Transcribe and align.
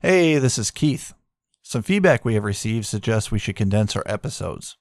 Hey, 0.00 0.38
this 0.38 0.58
is 0.58 0.70
Keith. 0.70 1.12
Some 1.60 1.82
feedback 1.82 2.24
we 2.24 2.34
have 2.34 2.44
received 2.44 2.86
suggests 2.86 3.32
we 3.32 3.40
should 3.40 3.56
condense 3.56 3.96
our 3.96 4.04
episodes. 4.06 4.76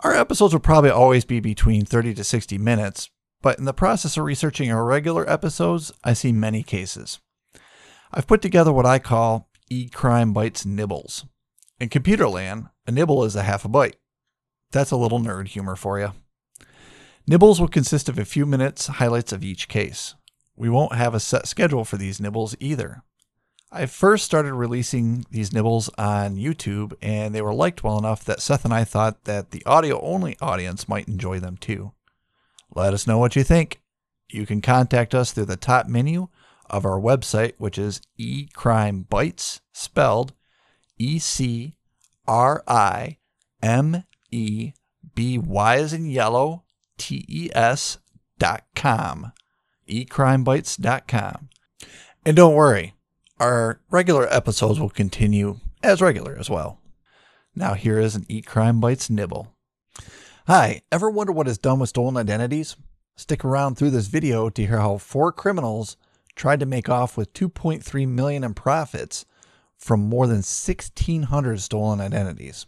Our 0.00 0.14
episodes 0.14 0.54
will 0.54 0.60
probably 0.60 0.88
always 0.88 1.26
be 1.26 1.38
between 1.38 1.84
30 1.84 2.14
to 2.14 2.24
60 2.24 2.56
minutes, 2.56 3.10
but 3.42 3.58
in 3.58 3.66
the 3.66 3.74
process 3.74 4.16
of 4.16 4.24
researching 4.24 4.72
our 4.72 4.86
regular 4.86 5.30
episodes, 5.30 5.92
I 6.02 6.14
see 6.14 6.32
many 6.32 6.62
cases. 6.62 7.20
I've 8.10 8.26
put 8.26 8.40
together 8.40 8.72
what 8.72 8.86
I 8.86 8.98
call 8.98 9.50
e 9.68 9.90
crime 9.90 10.32
bites 10.32 10.64
nibbles. 10.64 11.26
In 11.78 11.90
computer 11.90 12.26
land, 12.26 12.68
a 12.86 12.90
nibble 12.90 13.22
is 13.22 13.36
a 13.36 13.42
half 13.42 13.66
a 13.66 13.68
byte. 13.68 13.96
That's 14.72 14.92
a 14.92 14.96
little 14.96 15.20
nerd 15.20 15.48
humor 15.48 15.76
for 15.76 15.98
you. 15.98 16.12
Nibbles 17.26 17.60
will 17.60 17.68
consist 17.68 18.08
of 18.08 18.18
a 18.18 18.24
few 18.24 18.46
minutes 18.46 18.86
highlights 18.86 19.30
of 19.30 19.44
each 19.44 19.68
case. 19.68 20.14
We 20.56 20.70
won't 20.70 20.94
have 20.94 21.14
a 21.14 21.20
set 21.20 21.46
schedule 21.46 21.84
for 21.84 21.98
these 21.98 22.18
nibbles 22.18 22.56
either. 22.60 23.02
I 23.76 23.86
first 23.86 24.24
started 24.24 24.54
releasing 24.54 25.26
these 25.32 25.52
nibbles 25.52 25.90
on 25.98 26.36
YouTube, 26.36 26.92
and 27.02 27.34
they 27.34 27.42
were 27.42 27.52
liked 27.52 27.82
well 27.82 27.98
enough 27.98 28.24
that 28.24 28.40
Seth 28.40 28.64
and 28.64 28.72
I 28.72 28.84
thought 28.84 29.24
that 29.24 29.50
the 29.50 29.66
audio 29.66 30.00
only 30.00 30.36
audience 30.40 30.88
might 30.88 31.08
enjoy 31.08 31.40
them 31.40 31.56
too. 31.56 31.90
Let 32.72 32.94
us 32.94 33.08
know 33.08 33.18
what 33.18 33.34
you 33.34 33.42
think. 33.42 33.80
You 34.30 34.46
can 34.46 34.60
contact 34.60 35.12
us 35.12 35.32
through 35.32 35.46
the 35.46 35.56
top 35.56 35.88
menu 35.88 36.28
of 36.70 36.84
our 36.84 37.00
website, 37.00 37.54
which 37.58 37.76
is 37.76 38.00
ecrimebytes, 38.16 39.58
spelled 39.72 40.34
E 40.96 41.18
C 41.18 41.74
R 42.28 42.62
I 42.68 43.18
M 43.60 44.04
E 44.30 44.72
B 45.16 45.36
Y 45.36 45.76
as 45.78 45.92
in 45.92 46.06
yellow, 46.06 46.62
T 46.96 47.24
E 47.28 47.50
S 47.52 47.98
dot 48.38 48.62
com. 48.76 49.32
ecrimebytes.com. 49.88 51.48
And 52.24 52.36
don't 52.36 52.54
worry, 52.54 52.94
our 53.38 53.80
regular 53.90 54.26
episodes 54.32 54.78
will 54.78 54.90
continue 54.90 55.58
as 55.82 56.00
regular 56.00 56.36
as 56.38 56.48
well. 56.48 56.80
Now, 57.54 57.74
here 57.74 57.98
is 57.98 58.16
an 58.16 58.24
eCrimeBytes 58.24 59.10
nibble. 59.10 59.54
Hi, 60.46 60.82
ever 60.90 61.08
wonder 61.08 61.32
what 61.32 61.48
is 61.48 61.58
done 61.58 61.78
with 61.78 61.88
stolen 61.88 62.16
identities? 62.16 62.76
Stick 63.16 63.44
around 63.44 63.76
through 63.76 63.90
this 63.90 64.08
video 64.08 64.50
to 64.50 64.66
hear 64.66 64.78
how 64.78 64.98
four 64.98 65.32
criminals 65.32 65.96
tried 66.34 66.60
to 66.60 66.66
make 66.66 66.88
off 66.88 67.16
with 67.16 67.32
2.3 67.32 68.08
million 68.08 68.44
in 68.44 68.54
profits 68.54 69.24
from 69.76 70.00
more 70.00 70.26
than 70.26 70.38
1600 70.38 71.60
stolen 71.60 72.00
identities. 72.00 72.66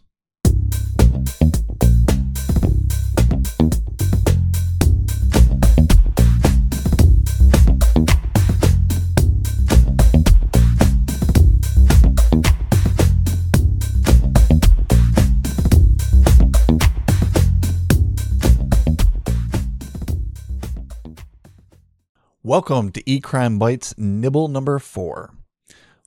Welcome 22.47 22.93
to 22.93 23.03
E 23.05 23.19
Crime 23.19 23.59
Bites 23.59 23.93
Nibble 23.97 24.47
number 24.47 24.79
four. 24.79 25.33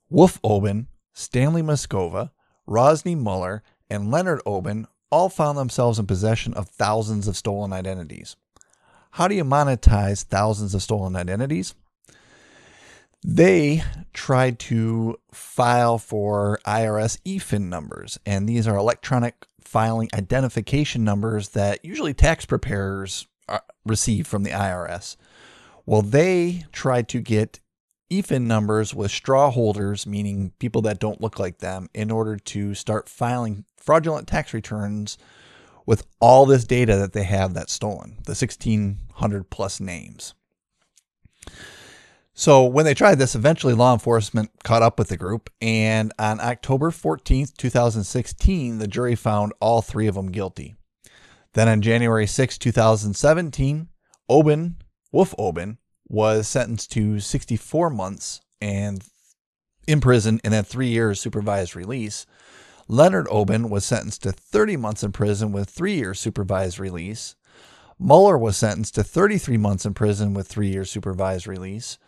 Wolf 0.09 0.41
Obin, 0.43 0.87
Stanley 1.13 1.61
Moscova, 1.61 2.31
Rosny 2.67 3.15
Muller, 3.15 3.63
and 3.91 4.11
Leonard 4.11 4.41
Obin 4.47 4.87
all 5.11 5.29
found 5.29 5.59
themselves 5.59 5.99
in 5.99 6.07
possession 6.07 6.55
of 6.55 6.71
thousands 6.71 7.29
of 7.29 7.37
stolen 7.37 7.75
identities. 7.75 8.37
How 9.11 9.29
do 9.29 9.35
you 9.35 9.45
monetize 9.45 10.25
thousands 10.25 10.75
of 10.75 10.83
stolen 10.83 11.15
identities? 11.15 11.75
They 13.23 13.83
tried 14.15 14.59
to 14.61 15.19
file 15.31 15.99
for 15.99 16.59
IRS 16.65 17.19
EFIN 17.27 17.69
numbers, 17.69 18.19
and 18.25 18.49
these 18.49 18.67
are 18.67 18.79
electronic 18.79 19.45
filing 19.61 20.09
identification 20.15 21.05
numbers 21.05 21.51
that 21.51 21.85
usually 21.85 22.15
tax 22.15 22.47
preparers 22.47 23.27
uh, 23.47 23.59
receive 23.85 24.27
from 24.27 24.45
the 24.45 24.53
IRS. 24.53 25.19
Well, 25.87 26.03
they 26.03 26.65
tried 26.73 27.09
to 27.11 27.21
get 27.21 27.61
EFIN 28.11 28.43
numbers 28.43 28.95
with 28.95 29.11
straw 29.11 29.51
holders, 29.51 30.07
meaning 30.07 30.53
people 30.59 30.83
that 30.83 30.99
don't 30.99 31.21
look 31.21 31.39
like 31.39 31.59
them, 31.59 31.89
in 31.95 32.11
order 32.11 32.37
to 32.37 32.75
start 32.75 33.09
filing 33.09 33.65
fraudulent 33.77 34.27
tax 34.27 34.53
returns 34.53 35.17
with 35.87 36.07
all 36.21 36.45
this 36.45 36.65
data 36.65 36.97
that 36.97 37.13
they 37.13 37.23
have 37.25 37.55
that's 37.55 37.73
stolen, 37.73 38.19
the 38.25 38.33
1600 38.33 39.51
plus 39.51 39.81
names. 39.81 40.35
So 42.35 42.65
when 42.65 42.85
they 42.85 42.95
tried 42.95 43.19
this, 43.19 43.35
eventually 43.35 43.75
law 43.75 43.93
enforcement 43.93 44.51
caught 44.65 44.83
up 44.83 44.99
with 44.99 45.09
the 45.09 45.17
group, 45.17 45.51
and 45.61 46.13
on 46.19 46.41
October 46.41 46.91
14th, 46.91 47.57
2016, 47.57 48.79
the 48.79 48.89
jury 48.89 49.15
found 49.15 49.53
all 49.61 49.83
three 49.83 50.07
of 50.07 50.15
them 50.15 50.33
guilty. 50.33 50.75
Then 51.53 51.69
on 51.69 51.83
January 51.83 52.27
6, 52.27 52.59
2017, 52.59 53.89
Obin, 54.29 54.77
Wolf 55.13 55.35
Obin, 55.39 55.79
was 56.11 56.49
sentenced 56.49 56.91
to 56.93 57.21
64 57.21 57.89
months 57.89 58.41
and 58.61 59.05
in 59.87 60.01
prison 60.01 60.41
and 60.43 60.53
then 60.53 60.65
three 60.65 60.89
years 60.89 61.21
supervised 61.21 61.77
release. 61.77 62.27
Leonard 62.89 63.29
Obin 63.31 63.71
was 63.71 63.85
sentenced 63.85 64.25
to 64.25 64.33
30 64.33 64.77
months 64.77 65.05
in 65.05 65.13
prison 65.13 65.53
with 65.53 65.71
three 65.71 65.95
years 65.95 66.19
supervised 66.19 66.81
release. 66.81 67.37
Muller 67.99 68.37
was 68.37 68.57
sentenced 68.57 68.97
to 68.97 69.05
33 69.05 69.57
months 69.57 69.87
in 69.87 69.95
prison 69.95 70.35
with 70.35 70.49
three 70.49 70.71
years 70.71 70.91
supervised 70.91 71.47
release. 71.47 71.99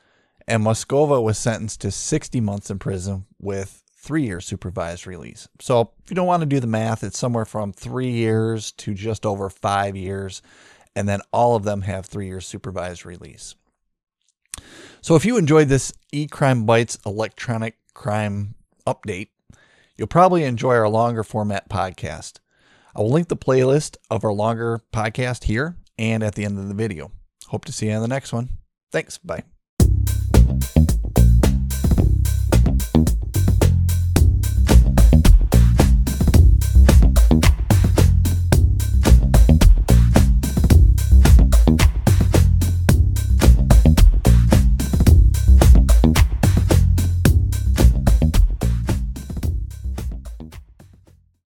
And 0.49 0.65
Moscova 0.65 1.23
was 1.23 1.39
sentenced 1.39 1.81
to 1.83 1.93
60 1.93 2.41
months 2.41 2.71
in 2.71 2.81
prison 2.81 3.27
with 3.39 3.85
three 3.95 4.25
years 4.25 4.45
supervised 4.45 5.07
release. 5.07 5.47
So 5.61 5.93
if 6.03 6.11
you 6.11 6.17
don't 6.17 6.27
want 6.27 6.41
to 6.41 6.47
do 6.47 6.59
the 6.59 6.67
math, 6.67 7.05
it's 7.05 7.19
somewhere 7.19 7.45
from 7.45 7.73
three 7.73 8.11
years 8.11 8.73
to 8.73 8.95
just 8.95 9.25
over 9.25 9.49
five 9.49 9.95
years. 9.95 10.43
And 10.95 11.09
then 11.09 11.21
all 11.33 11.57
of 11.57 11.65
them 11.65 11.83
have 11.83 12.07
three 12.07 12.27
years 12.27 12.47
supervised 12.47 13.07
release. 13.07 13.55
So 15.01 15.17
if 15.17 15.25
you 15.25 15.37
enjoyed 15.37 15.69
this 15.69 15.93
eCrimeBytes 16.13 17.05
electronic 17.07 17.77
crime 17.95 18.55
update, 18.87 19.29
you'll 19.97 20.07
probably 20.07 20.45
enjoy 20.45 20.75
our 20.75 20.89
longer 20.89 21.25
format 21.25 21.69
podcast. 21.69 22.39
I 22.95 23.01
will 23.01 23.11
link 23.11 23.29
the 23.29 23.37
playlist 23.37 23.97
of 24.11 24.25
our 24.25 24.33
longer 24.33 24.81
podcast 24.93 25.45
here 25.45 25.77
and 25.99 26.23
at 26.23 26.35
the 26.35 26.45
end 26.45 26.59
of 26.59 26.69
the 26.69 26.75
video. 26.75 27.11
Hope 27.49 27.65
to 27.65 27.73
see 27.73 27.89
you 27.89 27.95
on 27.95 28.03
the 28.03 28.09
next 28.09 28.33
one. 28.33 28.51
Thanks. 28.91 29.19
Bye. 29.19 29.45